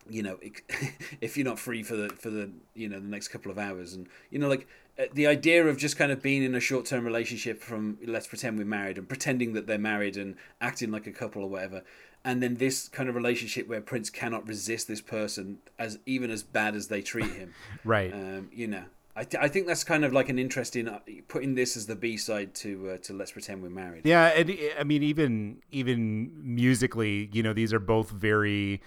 you 0.10 0.24
know 0.24 0.38
if 1.22 1.38
you're 1.38 1.46
not 1.46 1.60
free 1.60 1.84
for 1.84 1.96
the 1.96 2.10
for 2.10 2.29
the 2.29 2.50
you 2.75 2.89
know 2.89 3.00
the 3.00 3.08
next 3.08 3.29
couple 3.29 3.51
of 3.51 3.58
hours 3.58 3.93
and 3.93 4.08
you 4.29 4.39
know 4.39 4.48
like 4.48 4.67
uh, 5.00 5.03
the 5.13 5.25
idea 5.25 5.65
of 5.65 5.77
just 5.77 5.98
kind 5.98 6.12
of 6.12 6.22
being 6.22 6.43
in 6.43 6.53
a 6.53 6.60
short-term 6.60 7.05
relationship 7.05 7.62
from 7.62 7.98
let's 8.05 8.27
pretend 8.27 8.58
we're 8.58 8.65
married 8.65 8.98
and 8.98 9.08
pretending 9.08 9.53
that 9.53 9.67
they're 9.67 9.77
married 9.77 10.17
and 10.17 10.36
acting 10.60 10.91
like 10.91 11.08
a 11.08 11.12
couple 11.12 11.43
or 11.43 11.50
whatever 11.50 11.84
and 12.24 12.42
then 12.42 12.56
this 12.56 12.88
kind 12.88 13.10
of 13.10 13.16
relationship 13.16 13.68
where 13.68 13.82
Prince 13.82 14.10
cannot 14.10 14.48
resist 14.48 14.88
this 14.88 15.01
person 15.01 15.58
as 15.80 16.00
even 16.06 16.30
as 16.30 16.44
bad 16.44 16.75
as 16.75 16.88
they 16.88 17.01
treat 17.01 17.32
him. 17.32 17.54
right. 17.84 18.13
Um, 18.13 18.50
you 18.54 18.68
know, 18.68 18.84
I, 19.16 19.24
th- 19.24 19.44
I 19.44 19.48
think 19.48 19.68
that's 19.68 19.84
kind 19.84 20.06
of 20.06 20.13
like 20.13 20.30
an 20.30 20.40
interesting 20.40 20.88
uh, 20.88 21.00
putting 21.28 21.56
this 21.56 21.75
as 21.75 21.88
the 21.88 21.96
B 21.96 22.18
side 22.18 22.54
to 22.56 22.92
uh, 22.92 22.98
to 23.04 23.13
Let's 23.13 23.32
Pretend 23.32 23.62
We're 23.62 23.70
Married. 23.70 24.06
Yeah, 24.06 24.28
and 24.28 24.56
I 24.80 24.84
mean 24.84 25.04
even 25.04 25.62
even 25.72 26.32
musically, 26.36 27.30
you 27.34 27.44
know, 27.44 27.54
these 27.54 27.74
are 27.74 27.80
both 27.80 28.10
very. 28.10 28.82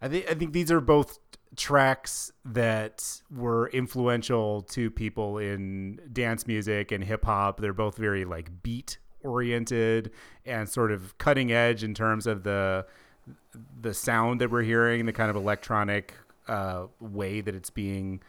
I 0.00 0.08
think 0.08 0.30
I 0.30 0.34
think 0.34 0.52
these 0.52 0.70
are 0.70 0.80
both 0.80 1.18
tracks 1.56 2.30
that 2.44 3.22
were 3.30 3.68
influential 3.68 4.62
to 4.62 4.90
people 4.90 5.38
in 5.38 6.00
dance 6.12 6.46
music 6.46 6.92
and 6.92 7.02
hip 7.02 7.24
hop. 7.24 7.60
They're 7.60 7.72
both 7.72 7.96
very 7.96 8.24
like 8.24 8.62
beat 8.62 8.98
oriented 9.26 10.10
and 10.44 10.68
sort 10.68 10.92
of 10.92 11.16
cutting 11.18 11.52
edge 11.52 11.82
in 11.84 11.94
terms 11.94 12.26
of 12.26 12.42
the 12.42 12.86
the 13.80 13.92
sound 13.92 14.40
that 14.40 14.50
we're 14.50 14.62
hearing, 14.62 15.06
the 15.06 15.12
kind 15.12 15.30
of 15.30 15.36
electronic 15.36 16.14
uh, 16.48 16.86
way 17.00 17.40
that 17.40 17.54
it's 17.54 17.70
being 17.70 18.20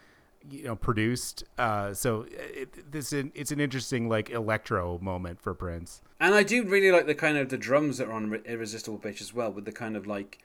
you 0.50 0.63
know 0.63 0.75
produced. 0.75 1.44
Uh, 1.58 1.94
so 1.94 2.25
it, 2.30 2.92
this 2.92 3.13
it's 3.13 3.51
an 3.51 3.60
interesting 3.60 4.10
like 4.10 4.30
electro 4.30 4.98
moment 5.00 5.39
for 5.39 5.54
Prince. 5.54 6.01
And 6.20 6.34
I 6.34 6.44
do 6.44 6.63
really 6.63 6.92
like 6.92 7.06
the 7.06 7.16
kind 7.16 7.38
of 7.38 7.50
the 7.50 7.58
drums 7.58 8.00
that 8.00 8.08
are 8.08 8.13
on 8.13 8.34
Irresistible 8.46 8.98
Bitch 8.98 9.22
as 9.22 9.34
well, 9.34 9.51
with 9.51 9.66
the 9.66 9.72
kind 9.72 9.96
of 9.96 10.08
like 10.08 10.39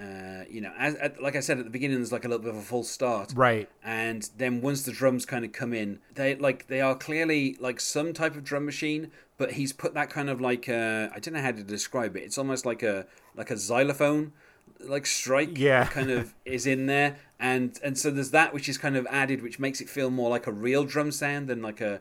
uh, 0.00 0.44
you 0.48 0.60
know, 0.60 0.72
as, 0.78 0.96
like 1.20 1.34
I 1.34 1.40
said 1.40 1.58
at 1.58 1.64
the 1.64 1.70
beginning, 1.70 1.96
there's 1.96 2.12
like 2.12 2.24
a 2.24 2.28
little 2.28 2.42
bit 2.42 2.50
of 2.50 2.56
a 2.56 2.62
false 2.62 2.88
start, 2.88 3.32
right? 3.34 3.68
And 3.82 4.28
then 4.36 4.60
once 4.60 4.82
the 4.82 4.92
drums 4.92 5.26
kind 5.26 5.44
of 5.44 5.52
come 5.52 5.72
in, 5.72 5.98
they 6.14 6.36
like 6.36 6.68
they 6.68 6.80
are 6.80 6.94
clearly 6.94 7.56
like 7.58 7.80
some 7.80 8.12
type 8.12 8.36
of 8.36 8.44
drum 8.44 8.64
machine, 8.64 9.10
but 9.38 9.52
he's 9.52 9.72
put 9.72 9.94
that 9.94 10.10
kind 10.10 10.28
of 10.28 10.40
like 10.40 10.68
uh, 10.68 11.08
I 11.14 11.20
don't 11.20 11.32
know 11.32 11.40
how 11.40 11.52
to 11.52 11.62
describe 11.62 12.16
it. 12.16 12.24
It's 12.24 12.36
almost 12.36 12.66
like 12.66 12.82
a 12.82 13.06
like 13.34 13.50
a 13.50 13.56
xylophone, 13.56 14.32
like 14.80 15.06
strike, 15.06 15.56
yeah, 15.56 15.86
kind 15.86 16.10
of 16.10 16.34
is 16.44 16.66
in 16.66 16.86
there, 16.86 17.16
and 17.38 17.78
and 17.82 17.96
so 17.96 18.10
there's 18.10 18.32
that 18.32 18.52
which 18.52 18.68
is 18.68 18.76
kind 18.76 18.96
of 18.96 19.06
added, 19.08 19.42
which 19.42 19.58
makes 19.58 19.80
it 19.80 19.88
feel 19.88 20.10
more 20.10 20.28
like 20.28 20.46
a 20.46 20.52
real 20.52 20.84
drum 20.84 21.12
sound 21.12 21.48
than 21.48 21.62
like 21.62 21.80
a 21.80 22.00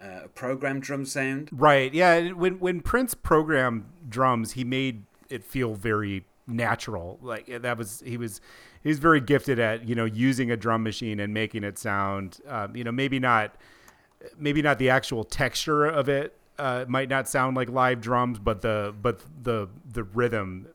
uh, 0.00 0.20
a 0.24 0.28
programmed 0.28 0.82
drum 0.82 1.04
sound. 1.04 1.50
Right. 1.52 1.92
Yeah. 1.92 2.30
When 2.30 2.60
when 2.60 2.80
Prince 2.80 3.14
programmed 3.14 3.84
drums, 4.08 4.52
he 4.52 4.64
made 4.64 5.04
it 5.28 5.44
feel 5.44 5.74
very 5.74 6.24
natural. 6.46 7.18
Like 7.20 7.62
that 7.62 7.76
was 7.76 8.02
he 8.06 8.16
was 8.16 8.40
he 8.82 8.88
was 8.88 9.00
very 9.00 9.20
gifted 9.20 9.58
at 9.58 9.88
you 9.88 9.96
know 9.96 10.04
using 10.04 10.52
a 10.52 10.56
drum 10.56 10.84
machine 10.84 11.18
and 11.18 11.34
making 11.34 11.64
it 11.64 11.78
sound. 11.78 12.38
Um, 12.46 12.76
you 12.76 12.84
know 12.84 12.92
maybe 12.92 13.18
not 13.18 13.56
maybe 14.38 14.62
not 14.62 14.78
the 14.78 14.90
actual 14.90 15.24
texture 15.24 15.84
of 15.84 16.08
it 16.08 16.36
uh, 16.58 16.84
might 16.88 17.08
not 17.08 17.28
sound 17.28 17.56
like 17.56 17.68
live 17.68 18.00
drums, 18.00 18.38
but 18.38 18.62
the 18.62 18.94
but 19.00 19.20
the 19.42 19.68
the 19.90 20.02
rhythm 20.02 20.68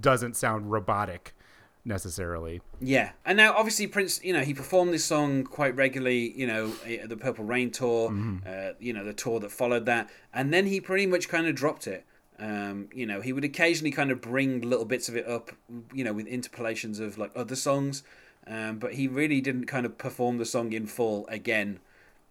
doesn't 0.00 0.36
sound 0.36 0.70
robotic 0.70 1.34
necessarily. 1.84 2.60
Yeah, 2.80 3.12
and 3.24 3.36
now 3.36 3.54
obviously 3.54 3.86
Prince, 3.86 4.22
you 4.22 4.32
know, 4.32 4.42
he 4.42 4.52
performed 4.52 4.92
this 4.92 5.04
song 5.04 5.44
quite 5.44 5.74
regularly. 5.76 6.32
You 6.36 6.46
know, 6.46 6.72
at 6.84 7.08
the 7.08 7.16
Purple 7.16 7.44
Rain 7.44 7.70
tour, 7.70 8.10
mm-hmm. 8.10 8.38
uh, 8.46 8.72
you 8.78 8.92
know, 8.92 9.04
the 9.04 9.14
tour 9.14 9.40
that 9.40 9.52
followed 9.52 9.86
that, 9.86 10.10
and 10.34 10.52
then 10.52 10.66
he 10.66 10.80
pretty 10.80 11.06
much 11.06 11.28
kind 11.28 11.46
of 11.46 11.54
dropped 11.54 11.86
it. 11.86 12.04
Um, 12.38 12.88
you 12.94 13.06
know, 13.06 13.20
he 13.22 13.32
would 13.32 13.44
occasionally 13.44 13.90
kind 13.90 14.10
of 14.10 14.20
bring 14.20 14.60
little 14.60 14.84
bits 14.84 15.08
of 15.08 15.16
it 15.16 15.26
up, 15.26 15.52
you 15.94 16.04
know, 16.04 16.12
with 16.12 16.26
interpolations 16.26 17.00
of 17.00 17.16
like 17.16 17.30
other 17.34 17.56
songs, 17.56 18.02
um, 18.46 18.78
but 18.78 18.94
he 18.94 19.08
really 19.08 19.40
didn't 19.40 19.66
kind 19.66 19.86
of 19.86 19.96
perform 19.96 20.36
the 20.36 20.44
song 20.44 20.72
in 20.72 20.86
full 20.86 21.26
again, 21.28 21.80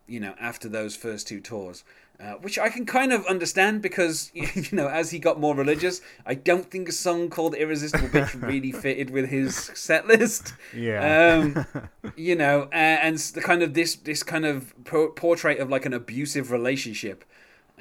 you 0.06 0.20
know, 0.20 0.36
after 0.40 0.70
those 0.70 0.96
first 0.96 1.28
two 1.28 1.40
tours. 1.40 1.84
Uh, 2.18 2.36
which 2.36 2.58
I 2.58 2.70
can 2.70 2.86
kind 2.86 3.12
of 3.12 3.26
understand 3.26 3.82
because 3.82 4.32
you 4.34 4.64
know 4.72 4.88
as 4.88 5.12
he 5.12 5.20
got 5.20 5.38
more 5.38 5.54
religious, 5.54 6.00
I 6.26 6.36
don't 6.36 6.72
think 6.72 6.88
a 6.88 6.94
song 6.94 7.30
called 7.30 7.56
"Irresistible 7.56 8.08
Bitch" 8.08 8.42
really 8.48 8.72
fitted 8.72 9.10
with 9.10 9.30
his 9.30 9.54
set 9.74 10.08
list. 10.08 10.54
Yeah, 10.74 11.66
um, 11.76 11.90
you 12.16 12.36
know, 12.36 12.70
and, 12.72 13.02
and 13.02 13.18
the 13.18 13.42
kind 13.42 13.62
of 13.62 13.74
this 13.74 13.96
this 13.98 14.24
kind 14.24 14.46
of 14.46 14.74
portrait 14.86 15.60
of 15.60 15.70
like 15.70 15.86
an 15.86 15.94
abusive 15.94 16.52
relationship, 16.52 17.26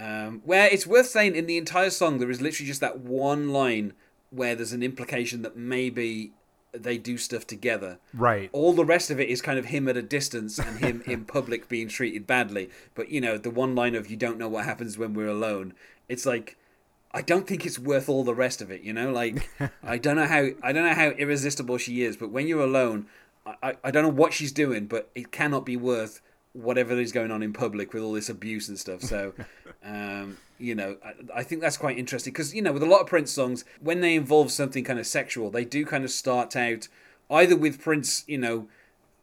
um, 0.01 0.43
where 0.45 0.67
it's 0.67 0.87
worth 0.87 1.07
saying 1.07 1.37
in 1.37 1.47
the 1.47 1.57
entire 1.57 1.91
song 1.91 2.19
there 2.19 2.31
is 2.31 2.41
literally 2.41 2.67
just 2.67 2.81
that 2.81 2.99
one 2.99 3.51
line 3.51 3.93
where 4.31 4.57
there's 4.57 4.73
an 4.73 4.83
implication 4.83 5.43
that 5.43 5.57
maybe 5.57 6.33
they 6.75 6.99
do 6.99 7.17
stuff 7.17 7.47
together. 7.47 7.99
Right. 8.13 8.51
All 8.53 8.73
the 8.73 8.85
rest 8.85 9.11
of 9.11 9.21
it 9.21 9.29
is 9.29 9.41
kind 9.41 9.59
of 9.59 9.67
him 9.67 9.89
at 9.89 9.97
a 9.97 10.03
distance 10.03 10.59
and 10.59 10.79
him 10.79 11.03
in 11.07 11.25
public 11.37 11.69
being 11.69 11.89
treated 11.89 12.27
badly. 12.27 12.71
But 12.95 13.11
you 13.11 13.21
know, 13.21 13.39
the 13.39 13.51
one 13.51 13.75
line 13.75 13.95
of 13.95 14.11
"You 14.11 14.17
don't 14.17 14.39
know 14.39 14.49
what 14.49 14.65
happens 14.65 14.99
when 14.99 15.15
we're 15.15 15.29
alone." 15.29 15.75
It's 16.09 16.27
like 16.27 16.57
I 17.13 17.23
don't 17.23 17.47
think 17.47 17.65
it's 17.65 17.79
worth 17.79 18.09
all 18.09 18.25
the 18.25 18.35
rest 18.35 18.61
of 18.61 18.71
it. 18.71 18.83
You 18.83 18.93
know, 18.93 19.13
like 19.13 19.49
I 19.83 19.99
don't 19.99 20.17
know 20.17 20.27
how 20.27 20.49
I 20.63 20.73
don't 20.73 20.85
know 20.85 20.95
how 20.95 21.11
irresistible 21.11 21.79
she 21.79 22.03
is, 22.03 22.17
but 22.17 22.31
when 22.31 22.47
you're 22.47 22.65
alone, 22.65 23.07
I 23.47 23.77
I 23.85 23.91
don't 23.91 24.03
know 24.03 24.09
what 24.09 24.33
she's 24.33 24.53
doing, 24.53 24.87
but 24.87 25.11
it 25.15 25.31
cannot 25.31 25.65
be 25.65 25.77
worth 25.77 26.21
whatever 26.55 26.99
is 26.99 27.13
going 27.13 27.31
on 27.31 27.43
in 27.43 27.53
public 27.53 27.93
with 27.93 28.03
all 28.03 28.13
this 28.13 28.29
abuse 28.29 28.69
and 28.69 28.79
stuff. 28.79 29.03
So, 29.03 29.35
um, 29.85 30.39
you 30.59 30.75
know, 30.75 30.97
I, 31.05 31.41
I, 31.41 31.43
think 31.43 31.61
that's 31.61 31.77
quite 31.77 31.99
interesting 31.99 32.33
because 32.33 32.55
you 32.55 32.63
know, 32.63 32.73
with 32.73 32.83
a 32.83 32.87
lot 32.87 33.01
of 33.01 33.07
Prince 33.07 33.33
songs, 33.33 33.65
when 33.81 34.01
they 34.01 34.15
involve 34.15 34.51
something 34.51 34.85
kind 34.85 34.99
of 34.99 35.07
sexual, 35.07 35.51
they 35.51 35.65
do 35.65 35.85
kind 35.85 36.05
of 36.05 36.11
start 36.11 36.57
out 36.57 36.89
either 37.31 37.57
with 37.57 37.81
Prince, 37.81 38.25
you 38.27 38.39
know, 38.39 38.69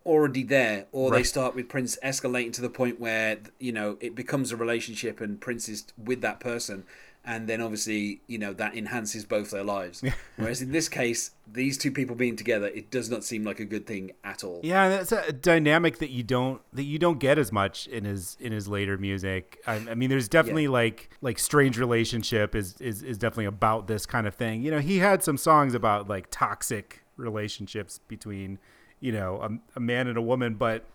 already 0.06 0.44
there, 0.44 0.88
or 0.92 1.12
right. 1.12 1.18
they 1.18 1.24
start 1.24 1.56
with 1.56 1.70
Prince 1.70 1.98
escalating 2.04 2.54
to 2.54 2.62
the 2.62 2.70
point 2.70 3.00
where 3.00 3.40
you 3.60 3.72
know 3.72 3.98
it 4.02 4.14
becomes 4.14 4.52
a 4.52 4.58
relationship 4.58 5.22
and 5.22 5.40
Prince 5.40 5.70
is 5.70 5.86
with 5.98 6.22
that 6.22 6.40
person 6.40 6.84
and 7.24 7.48
then 7.48 7.62
obviously 7.62 8.22
you 8.28 8.38
know 8.38 8.54
that 8.54 8.76
enhances 8.76 9.26
both 9.26 9.52
their 9.52 9.64
lives. 9.64 10.04
Whereas 10.38 10.62
in 10.62 10.72
this 10.72 10.90
case 10.90 11.32
these 11.52 11.78
two 11.78 11.92
people 11.92 12.16
being 12.16 12.36
together 12.36 12.68
it 12.68 12.90
does 12.90 13.10
not 13.10 13.24
seem 13.24 13.44
like 13.44 13.60
a 13.60 13.66
good 13.66 13.86
thing 13.86 14.12
at 14.24 14.44
all. 14.44 14.60
Yeah 14.64 14.90
that's 14.90 15.12
a 15.12 15.32
dynamic 15.32 16.00
that 16.00 16.10
you 16.10 16.24
don't 16.24 16.62
that 16.74 16.84
you 16.84 16.98
don't 16.98 17.20
get 17.20 17.38
as 17.38 17.52
much 17.52 17.88
in 17.88 18.06
his 18.06 18.38
in 18.40 18.52
his 18.52 18.68
later 18.68 18.98
music. 18.98 19.62
I, 19.68 19.76
I 19.76 19.96
mean 19.96 20.10
there's 20.10 20.28
definitely 20.30 20.64
yeah. 20.64 20.70
like 20.70 21.10
like 21.22 21.38
strange 21.38 21.78
relationship 21.78 22.56
is, 22.56 22.76
is 22.82 23.04
is 23.04 23.18
definitely 23.18 23.46
about 23.46 23.88
this 23.88 24.06
kind 24.06 24.26
of 24.26 24.34
thing. 24.34 24.64
You 24.64 24.72
know 24.72 24.80
he 24.80 25.00
had 25.00 25.24
some 25.24 25.38
songs 25.38 25.74
about 25.76 26.10
like 26.10 26.28
toxic 26.32 27.04
relationships 27.18 28.00
between 28.08 28.58
you 29.00 29.12
know 29.12 29.42
a, 29.42 29.78
a 29.78 29.80
man 29.80 30.08
and 30.08 30.18
a 30.18 30.22
woman 30.22 30.56
but 30.56 30.86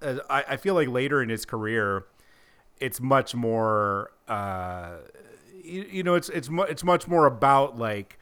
uh, 0.00 0.16
I, 0.28 0.44
I 0.50 0.56
feel 0.56 0.74
like 0.74 0.88
later 0.88 1.22
in 1.22 1.28
his 1.28 1.44
career 1.44 2.04
it's 2.80 3.00
much 3.00 3.34
more 3.34 4.10
uh, 4.28 4.96
you, 5.62 5.86
you 5.90 6.02
know 6.02 6.14
it's 6.14 6.28
it's 6.28 6.48
mu- 6.48 6.62
it's 6.62 6.84
much 6.84 7.08
more 7.08 7.26
about 7.26 7.78
like 7.78 8.18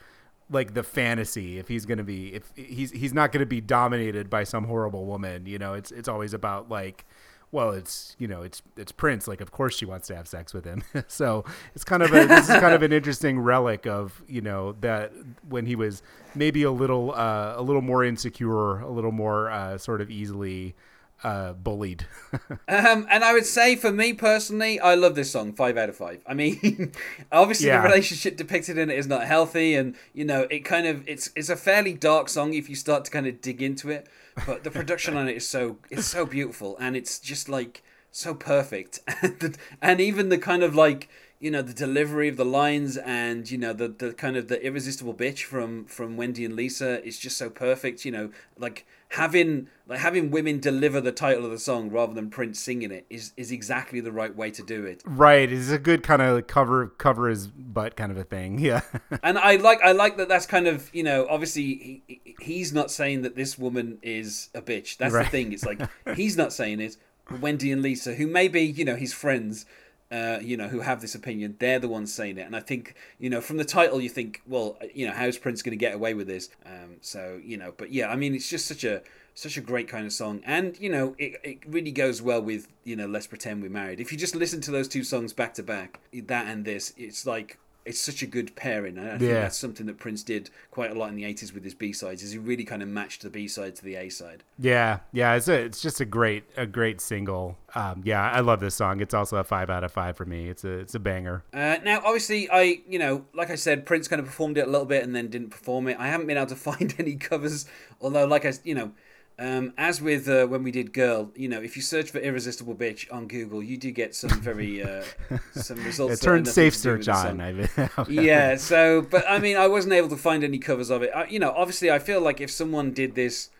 like 0.50 0.74
the 0.74 0.82
fantasy 0.82 1.58
if 1.58 1.68
he's 1.68 1.86
going 1.86 1.98
to 1.98 2.04
be 2.04 2.34
if 2.34 2.52
he's 2.54 2.90
he's 2.90 3.14
not 3.14 3.32
going 3.32 3.40
to 3.40 3.46
be 3.46 3.60
dominated 3.60 4.28
by 4.28 4.44
some 4.44 4.64
horrible 4.64 5.06
woman 5.06 5.46
you 5.46 5.58
know 5.58 5.74
it's 5.74 5.90
it's 5.90 6.08
always 6.08 6.34
about 6.34 6.68
like 6.68 7.06
well 7.50 7.70
it's 7.70 8.14
you 8.18 8.26
know 8.26 8.42
it's 8.42 8.62
it's 8.76 8.92
prince 8.92 9.26
like 9.26 9.40
of 9.40 9.50
course 9.52 9.76
she 9.76 9.86
wants 9.86 10.08
to 10.08 10.14
have 10.14 10.26
sex 10.28 10.52
with 10.52 10.64
him. 10.64 10.82
So 11.08 11.44
it's 11.74 11.84
kind 11.84 12.02
of 12.02 12.12
a 12.12 12.26
this 12.26 12.48
is 12.48 12.56
kind 12.60 12.74
of 12.74 12.82
an 12.82 12.92
interesting 12.98 13.38
relic 13.38 13.86
of 13.86 14.22
you 14.28 14.40
know 14.40 14.72
that 14.80 15.12
when 15.48 15.64
he 15.66 15.76
was 15.76 16.02
maybe 16.34 16.62
a 16.64 16.70
little 16.70 17.12
uh, 17.14 17.54
a 17.56 17.62
little 17.62 17.82
more 17.82 18.04
insecure 18.04 18.80
a 18.80 18.90
little 18.90 19.12
more 19.12 19.50
uh, 19.50 19.78
sort 19.78 20.00
of 20.00 20.10
easily 20.10 20.74
uh, 21.22 21.52
bullied. 21.52 22.06
um, 22.68 23.06
and 23.08 23.24
I 23.24 23.32
would 23.32 23.46
say, 23.46 23.76
for 23.76 23.92
me 23.92 24.12
personally, 24.12 24.78
I 24.80 24.94
love 24.94 25.14
this 25.14 25.30
song. 25.30 25.52
Five 25.52 25.76
out 25.76 25.88
of 25.88 25.96
five. 25.96 26.22
I 26.26 26.34
mean, 26.34 26.92
obviously 27.32 27.68
yeah. 27.68 27.80
the 27.80 27.88
relationship 27.88 28.36
depicted 28.36 28.78
in 28.78 28.90
it 28.90 28.98
is 28.98 29.06
not 29.06 29.24
healthy, 29.24 29.74
and 29.74 29.96
you 30.12 30.24
know, 30.24 30.46
it 30.50 30.60
kind 30.60 30.86
of 30.86 31.06
it's 31.08 31.30
it's 31.34 31.48
a 31.48 31.56
fairly 31.56 31.94
dark 31.94 32.28
song 32.28 32.54
if 32.54 32.68
you 32.68 32.76
start 32.76 33.04
to 33.06 33.10
kind 33.10 33.26
of 33.26 33.40
dig 33.40 33.62
into 33.62 33.90
it. 33.90 34.08
But 34.46 34.64
the 34.64 34.70
production 34.70 35.16
on 35.16 35.28
it 35.28 35.36
is 35.36 35.48
so 35.48 35.78
it's 35.90 36.06
so 36.06 36.26
beautiful, 36.26 36.76
and 36.78 36.96
it's 36.96 37.18
just 37.18 37.48
like 37.48 37.82
so 38.10 38.34
perfect, 38.34 39.00
and, 39.22 39.56
and 39.80 40.00
even 40.00 40.28
the 40.28 40.38
kind 40.38 40.62
of 40.62 40.74
like 40.74 41.08
you 41.44 41.50
know 41.50 41.60
the 41.60 41.74
delivery 41.74 42.28
of 42.28 42.38
the 42.38 42.44
lines 42.44 42.96
and 42.96 43.50
you 43.50 43.58
know 43.58 43.74
the 43.74 43.86
the 43.86 44.14
kind 44.14 44.34
of 44.34 44.48
the 44.48 44.64
irresistible 44.64 45.12
bitch 45.12 45.44
from 45.44 45.84
from 45.84 46.16
Wendy 46.16 46.42
and 46.42 46.56
Lisa 46.56 47.04
is 47.04 47.18
just 47.18 47.36
so 47.36 47.50
perfect. 47.50 48.06
You 48.06 48.12
know, 48.12 48.30
like 48.58 48.86
having 49.10 49.68
like 49.86 49.98
having 49.98 50.30
women 50.30 50.58
deliver 50.58 51.02
the 51.02 51.12
title 51.12 51.44
of 51.44 51.50
the 51.50 51.58
song 51.58 51.90
rather 51.90 52.14
than 52.14 52.30
Prince 52.30 52.58
singing 52.58 52.90
it 52.90 53.04
is 53.10 53.34
is 53.36 53.52
exactly 53.52 54.00
the 54.00 54.10
right 54.10 54.34
way 54.34 54.50
to 54.52 54.62
do 54.62 54.86
it. 54.86 55.02
Right, 55.04 55.52
it's 55.52 55.68
a 55.68 55.78
good 55.78 56.02
kind 56.02 56.22
of 56.22 56.46
cover 56.46 56.86
cover 56.86 57.28
his 57.28 57.46
butt 57.46 57.94
kind 57.94 58.10
of 58.10 58.16
a 58.16 58.24
thing. 58.24 58.58
Yeah, 58.64 58.80
and 59.22 59.36
I 59.36 59.56
like 59.56 59.82
I 59.82 59.92
like 59.92 60.16
that. 60.16 60.28
That's 60.28 60.46
kind 60.46 60.66
of 60.66 60.88
you 60.94 61.02
know 61.02 61.26
obviously 61.28 62.02
he, 62.06 62.36
he's 62.40 62.72
not 62.72 62.90
saying 62.90 63.20
that 63.20 63.36
this 63.36 63.58
woman 63.58 63.98
is 64.00 64.48
a 64.54 64.62
bitch. 64.62 64.96
That's 64.96 65.12
right. 65.12 65.24
the 65.24 65.30
thing. 65.30 65.52
It's 65.52 65.66
like 65.66 65.82
he's 66.16 66.38
not 66.38 66.54
saying 66.54 66.80
it. 66.80 66.96
Wendy 67.40 67.70
and 67.70 67.82
Lisa, 67.82 68.14
who 68.14 68.26
may 68.26 68.48
be 68.48 68.62
you 68.62 68.86
know 68.86 68.96
his 68.96 69.12
friends, 69.12 69.66
uh, 70.10 70.38
you 70.40 70.56
know, 70.56 70.68
who 70.68 70.80
have 70.80 71.00
this 71.00 71.14
opinion, 71.14 71.56
they're 71.58 71.78
the 71.78 71.88
ones 71.88 72.12
saying 72.12 72.38
it. 72.38 72.46
And 72.46 72.54
I 72.54 72.60
think, 72.60 72.94
you 73.18 73.30
know, 73.30 73.40
from 73.40 73.56
the 73.56 73.64
title, 73.64 74.00
you 74.00 74.08
think, 74.08 74.42
well, 74.46 74.78
you 74.94 75.06
know, 75.06 75.12
how's 75.12 75.38
Prince 75.38 75.62
going 75.62 75.76
to 75.76 75.76
get 75.76 75.94
away 75.94 76.14
with 76.14 76.26
this? 76.26 76.50
Um, 76.64 76.96
so, 77.00 77.40
you 77.42 77.56
know, 77.56 77.72
but 77.76 77.90
yeah, 77.90 78.08
I 78.08 78.16
mean, 78.16 78.34
it's 78.34 78.48
just 78.48 78.66
such 78.66 78.84
a 78.84 79.02
such 79.36 79.56
a 79.56 79.60
great 79.60 79.88
kind 79.88 80.06
of 80.06 80.12
song, 80.12 80.40
and 80.46 80.78
you 80.78 80.88
know, 80.88 81.16
it 81.18 81.40
it 81.42 81.58
really 81.66 81.90
goes 81.90 82.22
well 82.22 82.40
with 82.40 82.68
you 82.84 82.94
know, 82.94 83.06
let's 83.06 83.26
pretend 83.26 83.62
we're 83.62 83.70
married. 83.70 83.98
If 83.98 84.12
you 84.12 84.18
just 84.18 84.36
listen 84.36 84.60
to 84.62 84.70
those 84.70 84.86
two 84.86 85.02
songs 85.02 85.32
back 85.32 85.54
to 85.54 85.62
back, 85.62 85.98
that 86.12 86.46
and 86.46 86.64
this, 86.64 86.92
it's 86.96 87.26
like 87.26 87.58
it's 87.84 88.00
such 88.00 88.22
a 88.22 88.26
good 88.26 88.56
pairing. 88.56 88.98
I 88.98 89.10
think 89.18 89.22
yeah. 89.22 89.40
that's 89.42 89.58
something 89.58 89.86
that 89.86 89.98
Prince 89.98 90.22
did 90.22 90.50
quite 90.70 90.90
a 90.90 90.94
lot 90.94 91.10
in 91.10 91.16
the 91.16 91.24
'80s 91.24 91.52
with 91.52 91.64
his 91.64 91.74
B 91.74 91.92
sides. 91.92 92.22
Is 92.22 92.32
he 92.32 92.38
really 92.38 92.64
kind 92.64 92.82
of 92.82 92.88
matched 92.88 93.22
the 93.22 93.30
B 93.30 93.46
side 93.46 93.74
to 93.76 93.84
the 93.84 93.96
A 93.96 94.08
side? 94.08 94.42
Yeah, 94.58 95.00
yeah. 95.12 95.34
It's 95.34 95.48
a, 95.48 95.54
it's 95.60 95.80
just 95.80 96.00
a 96.00 96.04
great 96.04 96.44
a 96.56 96.66
great 96.66 97.00
single. 97.00 97.58
Um, 97.74 98.02
yeah, 98.04 98.30
I 98.30 98.40
love 98.40 98.60
this 98.60 98.74
song. 98.74 99.00
It's 99.00 99.14
also 99.14 99.36
a 99.36 99.44
five 99.44 99.68
out 99.68 99.84
of 99.84 99.92
five 99.92 100.16
for 100.16 100.24
me. 100.24 100.48
It's 100.48 100.64
a 100.64 100.78
it's 100.78 100.94
a 100.94 101.00
banger. 101.00 101.44
Uh, 101.52 101.76
now, 101.84 102.00
obviously, 102.04 102.48
I 102.50 102.80
you 102.88 102.98
know, 102.98 103.26
like 103.34 103.50
I 103.50 103.56
said, 103.56 103.84
Prince 103.84 104.08
kind 104.08 104.20
of 104.20 104.26
performed 104.26 104.56
it 104.56 104.66
a 104.66 104.70
little 104.70 104.86
bit 104.86 105.04
and 105.04 105.14
then 105.14 105.28
didn't 105.28 105.50
perform 105.50 105.88
it. 105.88 105.98
I 105.98 106.08
haven't 106.08 106.26
been 106.26 106.38
able 106.38 106.46
to 106.48 106.56
find 106.56 106.94
any 106.98 107.16
covers, 107.16 107.66
although, 108.00 108.26
like 108.26 108.46
I 108.46 108.54
you 108.64 108.74
know 108.74 108.92
um, 109.38 109.72
as 109.76 110.00
with 110.00 110.28
uh, 110.28 110.46
when 110.46 110.62
we 110.62 110.70
did 110.70 110.92
Girl, 110.92 111.32
you 111.34 111.48
know, 111.48 111.60
if 111.60 111.74
you 111.74 111.82
search 111.82 112.10
for 112.10 112.18
"irresistible 112.18 112.74
bitch" 112.74 113.12
on 113.12 113.26
Google, 113.26 113.62
you 113.62 113.76
do 113.76 113.90
get 113.90 114.14
some 114.14 114.30
very 114.40 114.80
uh, 114.82 115.02
some 115.52 115.82
results. 115.84 116.14
it 116.14 116.24
turned 116.24 116.46
safe 116.46 116.76
search 116.76 117.08
on. 117.08 117.68
yeah. 118.08 118.54
So, 118.56 119.02
but 119.02 119.24
I 119.28 119.40
mean, 119.40 119.56
I 119.56 119.66
wasn't 119.66 119.94
able 119.94 120.08
to 120.10 120.16
find 120.16 120.44
any 120.44 120.58
covers 120.58 120.88
of 120.88 121.02
it. 121.02 121.10
I, 121.14 121.26
you 121.26 121.40
know, 121.40 121.52
obviously, 121.56 121.90
I 121.90 121.98
feel 121.98 122.20
like 122.20 122.40
if 122.40 122.50
someone 122.50 122.92
did 122.92 123.16
this, 123.16 123.50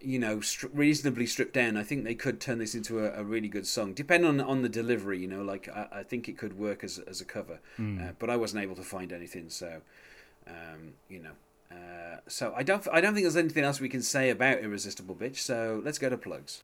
you 0.00 0.18
know, 0.18 0.38
stri- 0.38 0.70
reasonably 0.74 1.24
stripped 1.24 1.54
down, 1.54 1.78
I 1.78 1.82
think 1.82 2.04
they 2.04 2.14
could 2.14 2.38
turn 2.38 2.58
this 2.58 2.74
into 2.74 2.98
a, 2.98 3.20
a, 3.20 3.24
really 3.24 3.48
good 3.48 3.66
song. 3.66 3.94
Depending 3.94 4.28
on 4.28 4.40
on 4.42 4.60
the 4.60 4.68
delivery, 4.68 5.18
you 5.18 5.28
know, 5.28 5.42
like 5.42 5.66
I, 5.68 5.86
I 5.92 6.02
think 6.02 6.28
it 6.28 6.36
could 6.36 6.58
work 6.58 6.84
as 6.84 6.98
as 6.98 7.22
a 7.22 7.24
cover. 7.24 7.58
Mm. 7.78 8.10
Uh, 8.10 8.12
but 8.18 8.28
I 8.28 8.36
wasn't 8.36 8.64
able 8.64 8.76
to 8.76 8.84
find 8.84 9.12
anything, 9.12 9.48
so 9.48 9.80
um, 10.46 10.92
you 11.08 11.20
know. 11.20 11.32
Uh, 11.72 12.16
so 12.28 12.52
I 12.56 12.62
don't 12.62 12.86
I 12.92 13.00
don't 13.00 13.14
think 13.14 13.24
there's 13.24 13.36
anything 13.36 13.64
else 13.64 13.80
we 13.80 13.88
can 13.88 14.02
say 14.02 14.30
about 14.30 14.58
Irresistible 14.58 15.14
Bitch. 15.14 15.36
So 15.38 15.80
let's 15.84 15.98
go 15.98 16.08
to 16.08 16.16
plugs. 16.16 16.62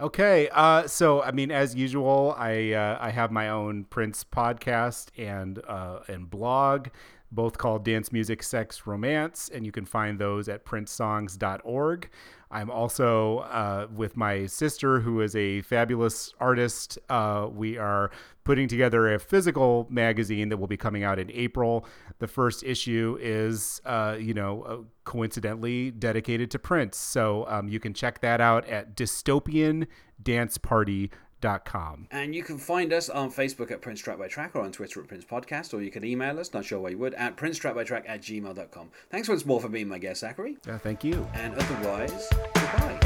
Okay. 0.00 0.48
Uh, 0.52 0.86
so 0.86 1.22
I 1.22 1.30
mean, 1.30 1.50
as 1.50 1.74
usual, 1.74 2.34
I 2.38 2.72
uh, 2.72 2.98
I 3.00 3.10
have 3.10 3.30
my 3.30 3.48
own 3.48 3.84
Prince 3.84 4.24
podcast 4.24 5.08
and 5.16 5.60
uh, 5.66 6.00
and 6.08 6.28
blog, 6.30 6.88
both 7.32 7.58
called 7.58 7.84
Dance 7.84 8.12
Music, 8.12 8.42
Sex, 8.42 8.86
Romance, 8.86 9.50
and 9.52 9.66
you 9.66 9.72
can 9.72 9.84
find 9.84 10.18
those 10.18 10.48
at 10.48 10.64
princesongs.org. 10.64 12.08
I'm 12.50 12.70
also 12.70 13.38
uh, 13.38 13.88
with 13.94 14.16
my 14.16 14.46
sister, 14.46 15.00
who 15.00 15.20
is 15.20 15.34
a 15.34 15.62
fabulous 15.62 16.32
artist. 16.38 16.98
Uh, 17.08 17.48
we 17.50 17.76
are 17.76 18.12
putting 18.44 18.68
together 18.68 19.12
a 19.12 19.18
physical 19.18 19.88
magazine 19.90 20.48
that 20.50 20.56
will 20.56 20.68
be 20.68 20.76
coming 20.76 21.02
out 21.02 21.18
in 21.18 21.28
April. 21.32 21.84
The 22.20 22.28
first 22.28 22.62
issue 22.62 23.18
is, 23.20 23.80
uh, 23.84 24.16
you 24.20 24.32
know, 24.32 24.62
uh, 24.62 24.76
coincidentally 25.04 25.90
dedicated 25.90 26.52
to 26.52 26.60
Prince. 26.60 26.96
So 26.96 27.44
um, 27.48 27.66
you 27.68 27.80
can 27.80 27.92
check 27.92 28.20
that 28.20 28.40
out 28.40 28.64
at 28.68 28.96
dystopiandanceparty.com. 28.96 31.10
Com. 31.40 32.08
And 32.10 32.34
you 32.34 32.42
can 32.42 32.58
find 32.58 32.92
us 32.92 33.08
on 33.08 33.30
Facebook 33.30 33.70
at 33.70 33.80
Prince 33.80 34.00
Track 34.00 34.18
by 34.18 34.26
Track 34.26 34.56
or 34.56 34.62
on 34.62 34.72
Twitter 34.72 35.00
at 35.00 35.06
Prince 35.08 35.24
Podcast, 35.24 35.72
or 35.72 35.80
you 35.80 35.90
can 35.90 36.04
email 36.04 36.40
us, 36.40 36.52
not 36.52 36.64
sure 36.64 36.80
why 36.80 36.88
you 36.88 36.98
would, 36.98 37.14
at 37.14 37.36
Prince 37.36 37.58
Track 37.58 37.74
by 37.76 37.84
Track 37.84 38.04
at 38.08 38.20
gmail.com. 38.20 38.90
Thanks 39.10 39.28
once 39.28 39.46
more 39.46 39.60
for 39.60 39.68
being 39.68 39.86
my 39.86 39.98
guest, 39.98 40.20
Zachary. 40.20 40.56
Yeah, 40.66 40.78
thank 40.78 41.04
you. 41.04 41.26
And 41.34 41.54
otherwise, 41.54 42.28
goodbye. 42.54 42.98